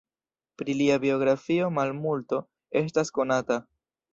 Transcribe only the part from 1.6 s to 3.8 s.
malmulto estas konata.